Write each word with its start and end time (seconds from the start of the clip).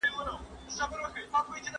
انسان 0.67 0.89
هم 0.89 1.05
قطبنما 1.05 1.41
کاروي. 1.47 1.61